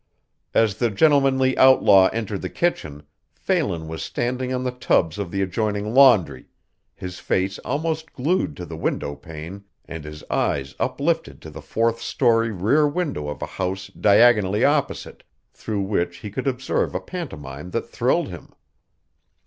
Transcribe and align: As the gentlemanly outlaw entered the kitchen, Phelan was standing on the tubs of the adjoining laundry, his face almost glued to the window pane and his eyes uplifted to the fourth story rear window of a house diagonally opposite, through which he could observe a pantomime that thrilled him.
As 0.55 0.77
the 0.77 0.89
gentlemanly 0.89 1.55
outlaw 1.59 2.07
entered 2.07 2.41
the 2.41 2.49
kitchen, 2.49 3.03
Phelan 3.35 3.87
was 3.87 4.01
standing 4.01 4.51
on 4.51 4.63
the 4.63 4.71
tubs 4.71 5.19
of 5.19 5.29
the 5.29 5.43
adjoining 5.43 5.93
laundry, 5.93 6.47
his 6.95 7.19
face 7.19 7.59
almost 7.59 8.11
glued 8.11 8.57
to 8.57 8.65
the 8.65 8.75
window 8.75 9.13
pane 9.15 9.63
and 9.85 10.03
his 10.03 10.23
eyes 10.27 10.73
uplifted 10.79 11.39
to 11.43 11.51
the 11.51 11.61
fourth 11.61 12.01
story 12.01 12.51
rear 12.51 12.87
window 12.87 13.27
of 13.27 13.43
a 13.43 13.57
house 13.61 13.89
diagonally 13.89 14.65
opposite, 14.65 15.23
through 15.53 15.81
which 15.81 16.17
he 16.17 16.31
could 16.31 16.47
observe 16.47 16.95
a 16.95 16.99
pantomime 16.99 17.69
that 17.69 17.87
thrilled 17.87 18.29
him. 18.29 18.51